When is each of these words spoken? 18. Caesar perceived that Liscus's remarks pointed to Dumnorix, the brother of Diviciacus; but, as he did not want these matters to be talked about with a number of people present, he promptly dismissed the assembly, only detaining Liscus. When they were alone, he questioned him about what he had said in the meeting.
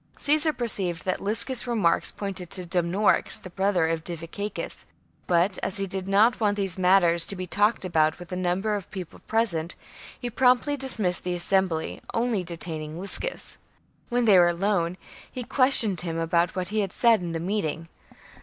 18. 0.15 0.23
Caesar 0.23 0.51
perceived 0.53 1.05
that 1.05 1.21
Liscus's 1.21 1.67
remarks 1.67 2.09
pointed 2.09 2.49
to 2.49 2.65
Dumnorix, 2.65 3.37
the 3.37 3.51
brother 3.51 3.87
of 3.87 4.03
Diviciacus; 4.03 4.85
but, 5.27 5.59
as 5.61 5.77
he 5.77 5.85
did 5.85 6.07
not 6.07 6.39
want 6.39 6.57
these 6.57 6.75
matters 6.75 7.23
to 7.27 7.35
be 7.35 7.45
talked 7.45 7.85
about 7.85 8.17
with 8.17 8.31
a 8.31 8.35
number 8.35 8.73
of 8.75 8.89
people 8.89 9.19
present, 9.27 9.75
he 10.19 10.27
promptly 10.27 10.75
dismissed 10.75 11.23
the 11.23 11.35
assembly, 11.35 12.01
only 12.15 12.43
detaining 12.43 12.99
Liscus. 12.99 13.57
When 14.09 14.25
they 14.25 14.39
were 14.39 14.47
alone, 14.47 14.97
he 15.31 15.43
questioned 15.43 16.01
him 16.01 16.17
about 16.17 16.55
what 16.55 16.69
he 16.69 16.79
had 16.79 16.93
said 16.93 17.21
in 17.21 17.33
the 17.33 17.39
meeting. 17.39 17.87